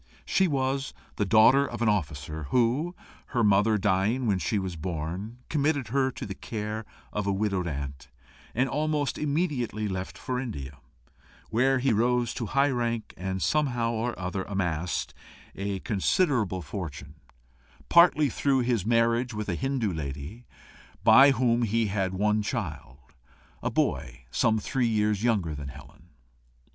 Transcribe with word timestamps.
She 0.25 0.47
was 0.47 0.95
the 1.17 1.27
daughter 1.27 1.63
of 1.63 1.83
an 1.83 1.87
officer, 1.87 2.45
who, 2.45 2.95
her 3.37 3.43
mother 3.43 3.77
dying 3.77 4.25
when 4.25 4.39
she 4.39 4.57
was 4.57 4.75
born, 4.75 5.37
committed 5.47 5.89
her 5.89 6.09
to 6.13 6.25
the 6.25 6.33
care 6.33 6.87
of 7.13 7.27
a 7.27 7.31
widowed 7.31 7.67
aunt, 7.67 8.07
and 8.55 8.67
almost 8.67 9.19
immediately 9.19 9.87
left 9.87 10.17
for 10.17 10.39
India, 10.39 10.79
where 11.51 11.77
he 11.77 11.93
rose 11.93 12.33
to 12.33 12.47
high 12.47 12.71
rank, 12.71 13.13
and 13.15 13.43
somehow 13.43 13.91
or 13.91 14.17
other 14.17 14.41
amassed 14.45 15.13
a 15.53 15.77
considerable 15.81 16.63
fortune, 16.63 17.13
partly 17.87 18.27
through 18.27 18.61
his 18.61 18.87
marriage 18.87 19.35
with 19.35 19.49
a 19.49 19.55
Hindoo 19.55 19.93
lady, 19.93 20.47
by 21.03 21.29
whom 21.29 21.61
he 21.61 21.85
had 21.89 22.11
one 22.15 22.41
child, 22.41 22.97
a 23.61 23.69
boy 23.69 24.25
some 24.31 24.57
three 24.57 24.87
years 24.87 25.21
younger 25.23 25.53
than 25.53 25.67
Helen. 25.67 26.07